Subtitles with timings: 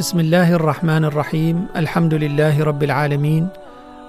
[0.00, 3.48] بسم الله الرحمن الرحيم الحمد لله رب العالمين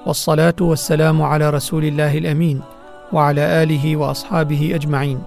[0.05, 2.61] والصلاه والسلام على رسول الله الامين
[3.13, 5.19] وعلى اله واصحابه اجمعين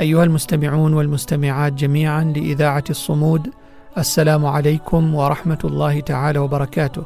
[0.00, 3.50] ايها المستمعون والمستمعات جميعا لاذاعه الصمود
[3.98, 7.02] السلام عليكم ورحمه الله تعالى وبركاته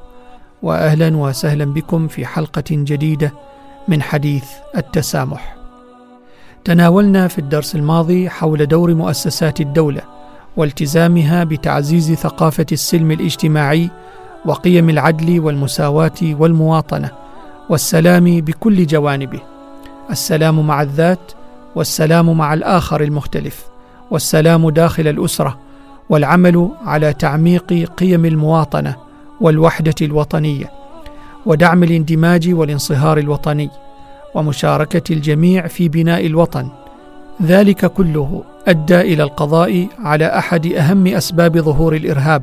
[0.63, 3.33] واهلا وسهلا بكم في حلقه جديده
[3.89, 4.45] من حديث
[4.77, 5.57] التسامح
[6.65, 10.14] تناولنا في الدرس الماضي حول دور مؤسسات الدولة
[10.57, 13.91] والتزامها بتعزيز ثقافة السلم الاجتماعي
[14.45, 17.11] وقيم العدل والمساواة والمواطنة
[17.69, 19.41] والسلام بكل جوانبه.
[20.11, 21.33] السلام مع الذات
[21.75, 23.67] والسلام مع الآخر المختلف
[24.11, 25.59] والسلام داخل الأسرة
[26.11, 28.97] والعمل على تعميق قيم المواطنة
[29.41, 30.71] والوحدة الوطنية
[31.47, 33.71] ودعم الاندماج والانصهار الوطني
[34.35, 36.69] ومشاركة الجميع في بناء الوطن.
[37.43, 42.43] ذلك كله أدى إلى القضاء على أحد أهم أسباب ظهور الإرهاب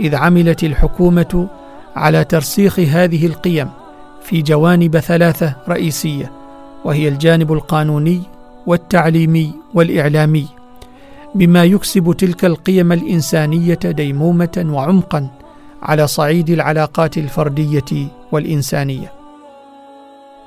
[0.00, 1.48] إذ عملت الحكومة
[1.96, 3.68] على ترسيخ هذه القيم
[4.22, 6.32] في جوانب ثلاثة رئيسية
[6.84, 8.22] وهي الجانب القانوني
[8.66, 10.46] والتعليمي والإعلامي
[11.34, 15.28] بما يكسب تلك القيم الإنسانية ديمومة وعمقا
[15.82, 19.12] على صعيد العلاقات الفردية والإنسانية.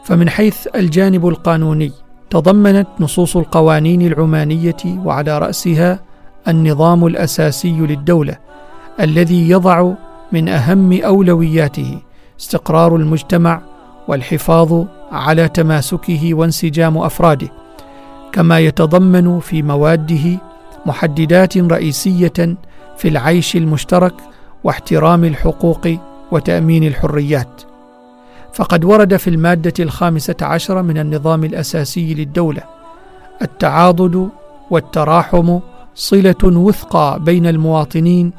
[0.03, 1.91] فمن حيث الجانب القانوني
[2.34, 6.00] تضمنت نصوص القوانين العمانية وعلى رأسها
[6.48, 8.38] النظام الأساسي للدولة
[8.99, 9.92] الذي يضع
[10.32, 11.99] من أهم أولوياته
[12.39, 13.61] استقرار المجتمع
[14.08, 17.48] والحفاظ على تماسكه وانسجام أفراده
[18.32, 20.39] كما يتضمن في مواده
[20.86, 22.58] محددات رئيسية
[22.98, 24.14] في العيش المشترك
[24.64, 25.88] واحترام الحقوق
[26.32, 27.73] وتأمين الحريات.
[28.53, 32.64] فقد ورد في المادة الخامسة عشر من النظام الأساسي للدولة
[33.41, 34.30] التعاضد
[34.69, 35.59] والتراحم
[35.95, 38.31] صلة وثقى بين المواطنين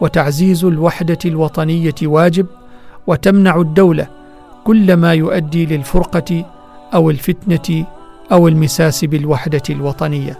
[0.00, 2.46] وتعزيز الوحدة الوطنية واجب
[3.06, 4.06] وتمنع الدولة
[4.64, 6.44] كل ما يؤدي للفرقة
[6.94, 7.86] أو الفتنة
[8.32, 10.38] أو المساس بالوحدة الوطنية.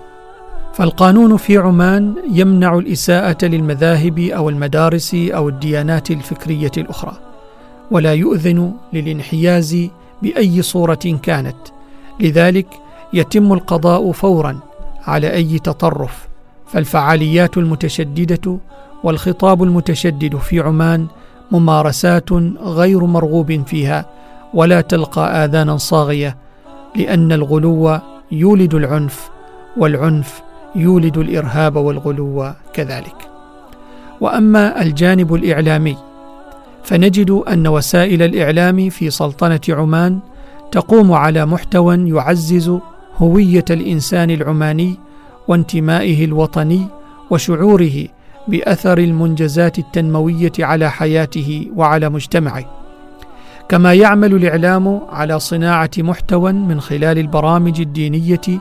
[0.75, 7.28] فالقانون في عمان يمنع الإساءة للمذاهب أو المدارس أو الديانات الفكرية الأخرى.
[7.91, 9.89] ولا يؤذن للانحياز
[10.23, 11.57] بأي صورة كانت.
[12.21, 12.67] لذلك
[13.13, 14.59] يتم القضاء فورا
[15.07, 16.29] على أي تطرف.
[16.67, 18.57] فالفعاليات المتشددة
[19.05, 21.07] والخطاب المتشدد في عمان
[21.53, 24.07] ممارسات غير مرغوب فيها
[24.55, 26.37] ولا تلقى اذانا صاغية
[26.97, 27.99] لأن الغلو
[28.33, 29.31] يولد العنف
[29.77, 30.43] والعنف
[30.77, 33.29] يولد الإرهاب والغلو كذلك.
[34.21, 35.97] وأما الجانب الإعلامي
[36.89, 40.19] فنجد أن وسائل الإعلام في سلطنة عمان
[40.73, 42.79] تقوم على محتوى يعزز
[43.17, 44.99] هوية الإنسان العماني
[45.49, 46.87] وانتمائه الوطني
[47.31, 48.07] وشعوره
[48.49, 52.65] بأثر المنجزات التنموية على حياته وعلى مجتمعه.
[53.69, 58.61] كما يعمل الإعلام على صناعة محتوى من خلال البرامج الدينية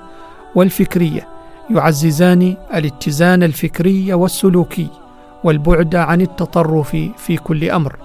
[0.56, 1.28] والفكرية
[1.70, 4.88] يعززان الاتزان الفكري والسلوكي
[5.44, 7.96] والبعد عن التطرف في كل أمر.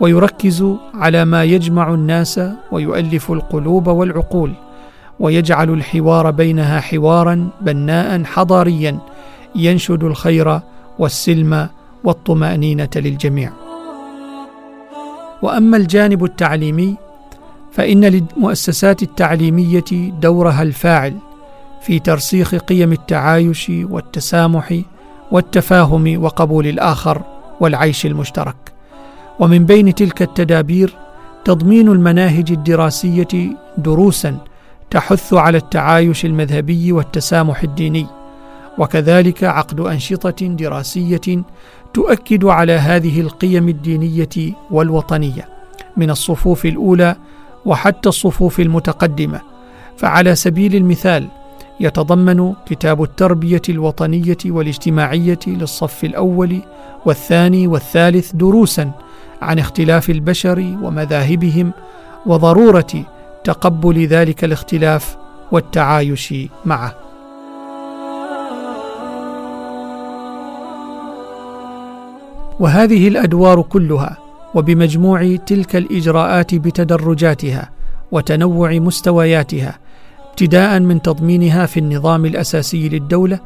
[0.00, 2.40] ويركز على ما يجمع الناس
[2.72, 4.52] ويؤلف القلوب والعقول
[5.20, 8.98] ويجعل الحوار بينها حوارا بناء حضاريا
[9.54, 10.60] ينشد الخير
[10.98, 11.68] والسلم
[12.04, 13.52] والطمأنينة للجميع.
[15.42, 16.96] وأما الجانب التعليمي
[17.72, 19.84] فإن للمؤسسات التعليمية
[20.20, 21.16] دورها الفاعل
[21.82, 24.80] في ترسيخ قيم التعايش والتسامح
[25.30, 27.22] والتفاهم وقبول الآخر
[27.60, 28.73] والعيش المشترك.
[29.40, 30.96] ومن بين تلك التدابير
[31.44, 34.38] تضمين المناهج الدراسية دروسا
[34.90, 38.06] تحث على التعايش المذهبي والتسامح الديني.
[38.78, 41.42] وكذلك عقد أنشطة دراسية
[41.94, 45.48] تؤكد على هذه القيم الدينية والوطنية
[45.96, 47.16] من الصفوف الأولى
[47.64, 49.40] وحتى الصفوف المتقدمة.
[49.96, 51.28] فعلى سبيل المثال
[51.80, 56.58] يتضمن كتاب التربية الوطنية والاجتماعية للصف الأول
[57.06, 58.90] والثاني والثالث دروسا
[59.42, 61.72] عن اختلاف البشر ومذاهبهم
[62.26, 63.04] وضرورة
[63.44, 65.16] تقبل ذلك الاختلاف
[65.52, 66.34] والتعايش
[66.64, 66.94] معه.
[72.60, 74.18] وهذه الأدوار كلها
[74.54, 77.70] وبمجموع تلك الإجراءات بتدرجاتها
[78.12, 79.78] وتنوع مستوياتها
[80.30, 83.40] ابتداء من تضمينها في النظام الأساسي للدولة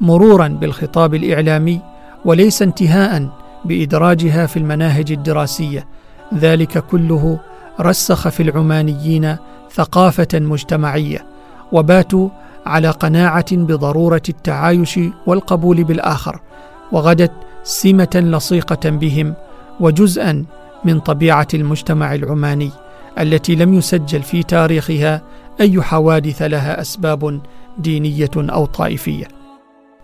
[0.00, 1.80] مرورا بالخطاب الإعلامي
[2.24, 3.28] وليس انتهاء
[3.64, 5.86] بإدراجها في المناهج الدراسية
[6.34, 7.40] ذلك كله
[7.80, 9.36] رسخ في العمانيين
[9.72, 11.26] ثقافة مجتمعية
[11.72, 12.28] وباتوا
[12.66, 16.40] على قناعة بضرورة التعايش والقبول بالآخر
[16.92, 17.32] وغدت
[17.62, 19.34] سمة لصيقة بهم
[19.80, 20.44] وجزءا
[20.84, 22.70] من طبيعة المجتمع العماني
[23.18, 25.22] التي لم يسجل في تاريخها
[25.60, 27.40] أي حوادث لها أسباب
[27.78, 29.28] دينية أو طائفية.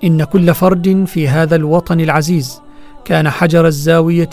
[0.05, 2.61] إن كل فرد في هذا الوطن العزيز
[3.05, 4.31] كان حجر الزاوية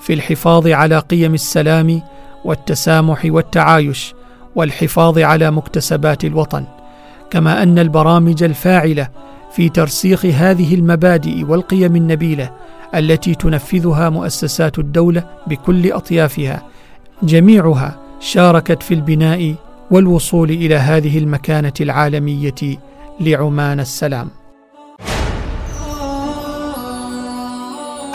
[0.00, 2.02] في الحفاظ على قيم السلام
[2.44, 4.14] والتسامح والتعايش
[4.54, 6.64] والحفاظ على مكتسبات الوطن
[7.30, 9.08] كما أن البرامج الفاعلة
[9.52, 12.50] في ترسيخ هذه المبادئ والقيم النبيلة
[12.94, 16.62] التي تنفذها مؤسسات الدولة بكل أطيافها
[17.22, 19.54] جميعها شاركت في البناء
[19.90, 22.78] والوصول إلى هذه المكانة العالمية
[23.20, 24.39] لعمان السلام.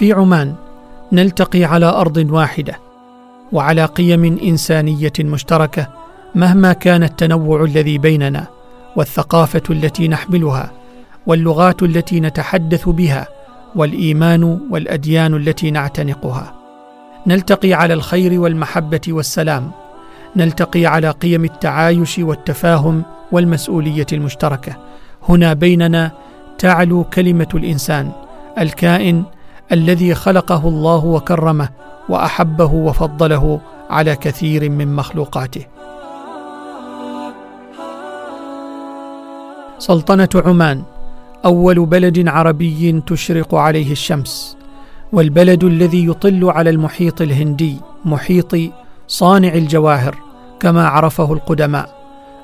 [0.00, 0.54] في عمان
[1.12, 2.78] نلتقي على أرض واحدة
[3.52, 5.88] وعلى قيم إنسانية مشتركة
[6.34, 8.46] مهما كان التنوع الذي بيننا
[8.96, 10.72] والثقافة التي نحملها
[11.26, 13.28] واللغات التي نتحدث بها
[13.76, 16.54] والإيمان والأديان التي نعتنقها.
[17.26, 19.70] نلتقي على الخير والمحبة والسلام.
[20.36, 23.02] نلتقي على قيم التعايش والتفاهم
[23.32, 24.76] والمسؤولية المشتركة.
[25.28, 26.10] هنا بيننا
[26.58, 28.12] تعلو كلمة الإنسان
[28.58, 29.24] الكائن
[29.72, 31.68] الذي خلقه الله وكرمه
[32.08, 35.66] وأحبه وفضله على كثير من مخلوقاته.
[39.78, 40.82] سلطنة عمان
[41.44, 44.56] أول بلد عربي تشرق عليه الشمس
[45.12, 48.56] والبلد الذي يطل على المحيط الهندي محيط
[49.08, 50.16] صانع الجواهر
[50.60, 51.94] كما عرفه القدماء.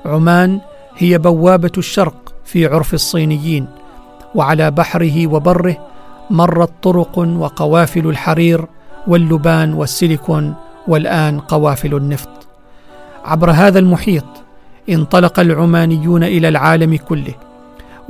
[0.05, 0.59] عمان
[0.97, 3.67] هي بوابة الشرق في عرف الصينيين
[4.35, 5.77] وعلى بحره وبره
[6.29, 8.65] مرت طرق وقوافل الحرير
[9.07, 10.53] واللبان والسيليكون
[10.87, 12.29] والآن قوافل النفط.
[13.25, 14.25] عبر هذا المحيط
[14.89, 17.33] انطلق العمانيون إلى العالم كله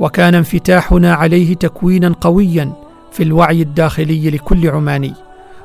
[0.00, 2.72] وكان انفتاحنا عليه تكوينا قويا
[3.12, 5.14] في الوعي الداخلي لكل عماني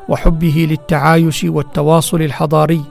[0.09, 2.81] وحبه للتعايش والتواصل الحضاري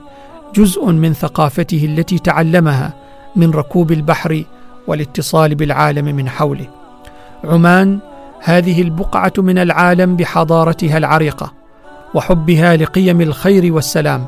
[0.55, 2.93] جزء من ثقافته التي تعلمها
[3.35, 4.43] من ركوب البحر
[4.87, 6.67] والاتصال بالعالم من حوله.
[7.43, 7.99] عمان
[8.45, 11.53] هذه البقعة من العالم بحضارتها العريقة
[12.13, 14.25] وحبها لقيم الخير والسلام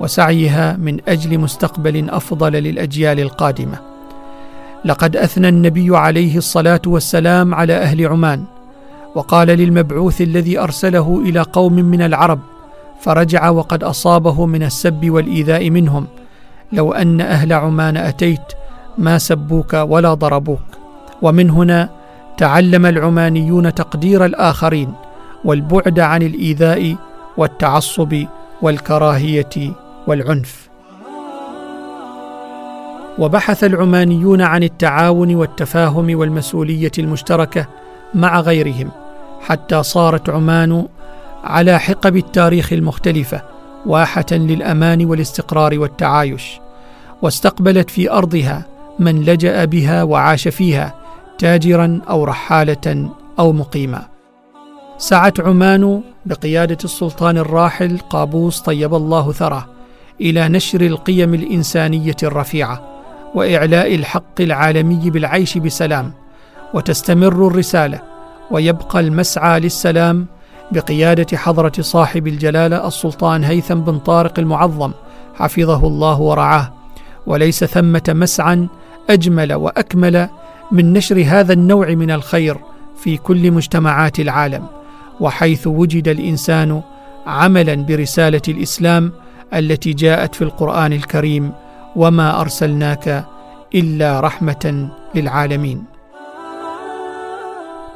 [0.00, 3.78] وسعيها من أجل مستقبل أفضل للأجيال القادمة.
[4.84, 8.44] لقد أثنى النبي عليه الصلاة والسلام على أهل عمان
[9.14, 12.40] وقال للمبعوث الذي أرسله إلى قوم من العرب
[13.00, 16.06] فرجع وقد أصابه من السب والإيذاء منهم
[16.72, 18.52] لو أن أهل عمان أتيت
[18.98, 20.60] ما سبوك ولا ضربوك.
[21.22, 22.03] ومن هنا
[22.36, 24.92] تعلم العمانيون تقدير الآخرين
[25.44, 26.96] والبعد عن الإيذاء
[27.36, 28.24] والتعصب
[28.62, 29.72] والكراهية
[30.06, 30.68] والعنف.
[33.18, 37.66] وبحث العمانيون عن التعاون والتفاهم والمسؤولية المشتركة
[38.14, 38.90] مع غيرهم
[39.40, 40.86] حتى صارت عمان
[41.44, 43.42] على حقب التاريخ المختلفة
[43.86, 46.60] واحة للأمان والاستقرار والتعايش
[47.22, 48.66] واستقبلت في أرضها
[48.98, 51.03] من لجأ بها وعاش فيها
[51.38, 54.06] تاجرا أو رحالة أو مقيما
[54.98, 59.66] سعت عمان بقيادة السلطان الراحل قابوس طيب الله ثراه
[60.20, 62.82] إلى نشر القيم الإنسانية الرفيعة
[63.34, 66.12] وإعلاء الحق العالمي بالعيش بسلام
[66.74, 68.00] وتستمر الرسالة
[68.50, 70.26] ويبقى المسعى للسلام
[70.72, 74.92] بقيادة حضرة صاحب الجلاله السلطان هيثم بن طارق المعظم
[75.34, 76.72] حفظه الله ورعاه.
[77.26, 78.66] وليس ثمة مسعى
[79.10, 80.28] أجمل وأكمل
[80.72, 82.56] من نشر هذا النوع من الخير
[82.96, 84.66] في كل مجتمعات العالم
[85.20, 86.82] وحيث وجد الإنسان
[87.26, 89.12] عملا برسالة الإسلام
[89.54, 91.52] التي جاءت في القرآن الكريم
[91.96, 93.24] وما أرسلناك
[93.74, 95.84] إلا رحمة للعالمين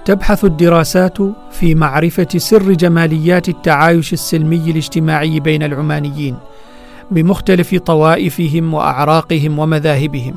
[0.04, 1.18] تبحث الدراسات
[1.50, 6.37] في معرفة سر جماليات التعايش السلمي الاجتماعي بين العمانيين
[7.10, 10.37] بمختلف طوائفهم وأعراقهم ومذاهبهم.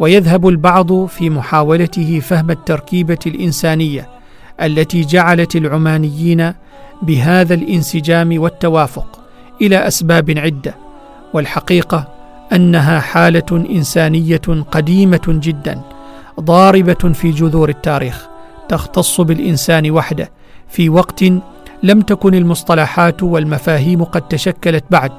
[0.00, 4.08] ويذهب البعض في محاولته فهم التركيبة الإنسانية
[4.62, 6.52] التي جعلت العمانيين
[7.02, 9.20] بهذا الانسجام والتوافق
[9.62, 10.74] إلى أسباب عدة
[11.34, 12.08] والحقيقة
[12.52, 15.80] أنها حالة إنسانية قديمة جدا
[16.40, 18.26] ضاربة في جذور التاريخ
[18.68, 20.30] تختص بالإنسان وحده
[20.68, 21.24] في وقت
[21.82, 25.12] لم تكن المصطلحات والمفاهيم قد تشكلت بعد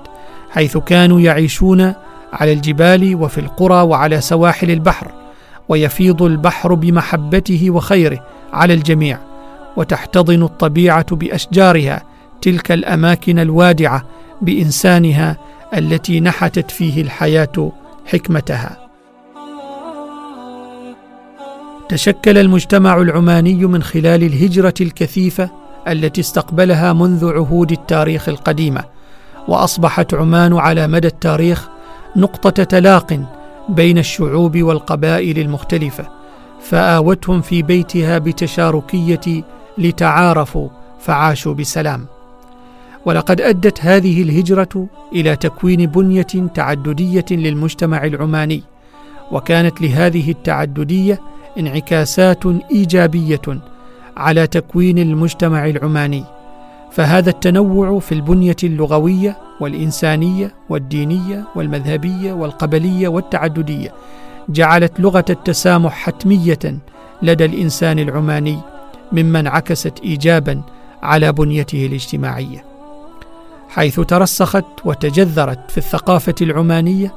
[0.50, 1.94] حيث كانوا يعيشون
[2.34, 5.12] على الجبال وفي القرى وعلى سواحل البحر
[5.70, 9.20] ويفيض البحر بمحبته وخيره على الجميع
[9.78, 12.04] وتحتضن الطبيعة بأشجارها
[12.42, 14.04] تلك الأماكن الوادعة
[14.42, 15.38] بإنسانها
[15.78, 17.72] التي نحتت فيه الحياة
[18.06, 18.88] حكمتها.
[21.90, 25.50] تشكل المجتمع العماني من خلال الهجرة الكثيفة
[25.88, 28.84] التي استقبلها منذ عهود التاريخ القديمة
[29.48, 31.70] وأصبحت عمان على مدى التاريخ
[32.16, 33.20] نقطة تلاق
[33.70, 36.08] بين الشعوب والقبائل المختلفة
[36.62, 39.44] فآوتهم في بيتها بتشاركية
[39.78, 42.06] لتعارفوا فعاشوا بسلام.
[43.06, 48.64] ولقد أدت هذه الهجرة إلى تكوين بنية تعددية للمجتمع العماني
[49.32, 51.22] وكانت لهذه التعددية
[51.60, 53.42] انعكاسات إيجابية
[54.18, 56.24] على تكوين المجتمع العماني.
[56.92, 63.94] فهذا التنوع في البنية اللغوية والإنسانية والدينية والمذهبية والقبلية والتعددية
[64.50, 66.60] جعلت لغة التسامح حتمية
[67.22, 68.60] لدى الإنسان العماني
[69.12, 70.62] مما انعكست ايجابا
[71.04, 72.64] على بنيته الاجتماعية.
[73.70, 77.14] حيث ترسخت وتجذرت في الثقافة العمانية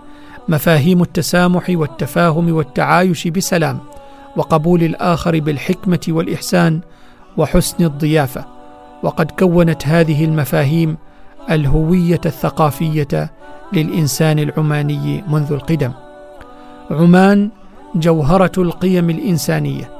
[0.49, 3.78] مفاهيم التسامح والتفاهم والتعايش بسلام
[4.37, 6.80] وقبول الآخر بالحكمة والإحسان
[7.37, 8.44] وحسن الضيافة
[9.02, 10.97] وقد كونت هذه المفاهيم
[11.50, 13.30] الهوية الثقافية
[13.73, 15.92] للإنسان العماني منذ القدم.
[16.90, 17.50] عمان
[17.95, 19.90] جوهرة القيم الإنسانية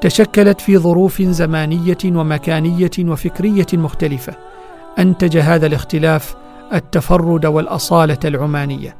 [0.00, 4.34] تشكلت في ظروف زمانية ومكانية وفكرية مختلفة
[4.98, 6.34] أنتج هذا الاختلاف
[6.74, 8.96] التفرد والأصالة العمانية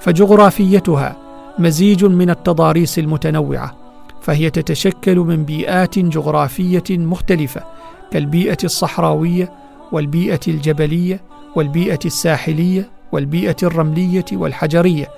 [0.00, 1.16] فجغرافيتها
[1.58, 3.74] مزيج من التضاريس المتنوعة
[4.22, 7.62] فهي تتشكل من بيئات جغرافية مختلفة
[8.10, 9.52] كالبيئة الصحراوية
[9.92, 11.20] والبيئة الجبلية
[11.56, 15.08] والبيئة الساحلية والبيئة الرملية والحجرية.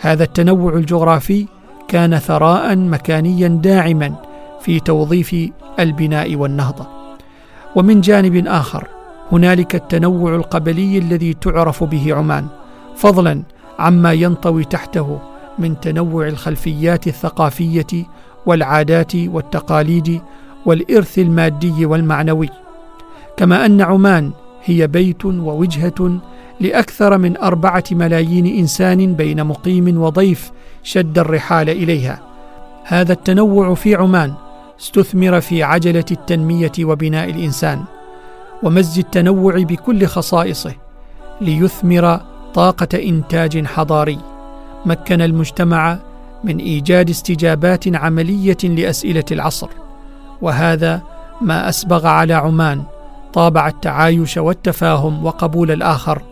[0.00, 1.46] هذا التنوع الجغرافي
[1.88, 4.14] كان ثراء مكانيا داعما
[4.60, 5.36] في توظيف
[5.78, 6.86] البناء والنهضة.
[7.76, 8.88] ومن جانب آخر
[9.32, 12.46] هنالك التنوع القبلي الذي تعرف به عمان
[12.96, 13.42] فضلا
[13.78, 15.18] عما ينطوي تحته
[15.58, 18.04] من تنوع الخلفيات الثقافية
[18.46, 20.20] والعادات والتقاليد
[20.66, 22.48] والإرث المادي والمعنوي.
[23.36, 24.32] كما أن عمان
[24.66, 26.20] هي بيت ووجهة
[26.60, 30.50] لأكثر من أربعة ملايين إنسان بين مقيم وضيف
[30.82, 32.20] شد الرحال إليها.
[32.84, 34.34] هذا التنوع في عمان
[34.80, 37.84] استثمر في عجلة التنمية وبناء الإنسان
[38.62, 40.74] ومزج التنوع بكل خصائصه
[41.40, 42.20] ليثمر
[42.54, 44.18] طاقة إنتاج حضاري.
[44.86, 45.98] مكن المجتمع
[46.44, 49.68] من إيجاد استجابات عملية لأسئلة العصر
[50.42, 51.02] وهذا
[51.40, 52.82] ما أسبغ على عمان
[53.36, 56.22] طابع التعايش والتفاهم وقبول الآخر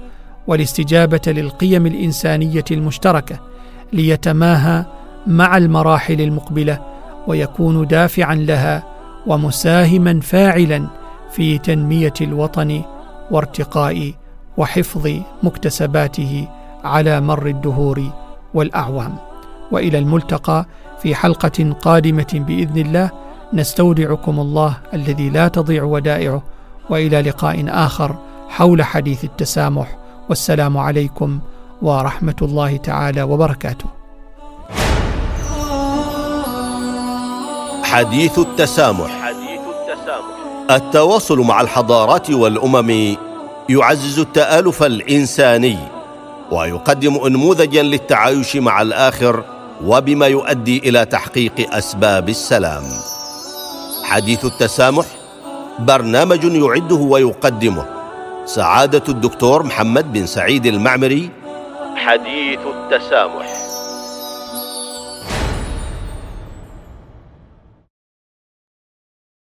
[0.47, 3.39] والاستجابة للقيم الإنسانية المشتركة
[3.93, 4.85] ليتماهى
[5.27, 6.81] مع المراحل المقبلة
[7.27, 8.83] ويكون دافعا لها
[9.27, 10.87] ومساهما فاعلا
[11.33, 12.83] في تنمية الوطن
[13.31, 14.13] وارتقاء
[14.57, 15.11] وحفظ
[15.43, 16.49] مكتسباته
[16.85, 18.03] على مر الدهور
[18.55, 19.17] والأعوام.
[19.73, 20.67] وإلى الملتقى
[21.03, 23.11] في حلقة قادمة بإذن الله
[23.53, 26.54] نستودعكم الله الذي لا تضيع ودائعه.
[26.91, 28.15] وإلى لقاء آخر
[28.49, 29.97] حول حديث التسامح.
[30.29, 31.39] والسلام عليكم
[31.83, 33.87] ورحمة الله تعالى وبركاته.
[37.85, 39.33] حديث التسامح.
[40.71, 43.17] التواصل مع الحضارات والأمم
[43.69, 45.79] يعزز التآلف الإنساني
[46.51, 49.45] ويقدم انموذجا للتعايش مع الآخر
[49.85, 52.83] وبما يؤدي إلى تحقيق أسباب السلام.
[54.05, 55.07] حديث التسامح
[55.79, 57.85] برنامج يعده ويقدمه.
[58.45, 61.31] سعادة الدكتور محمد بن سعيد المعمري.
[61.97, 63.64] حديث التسامح.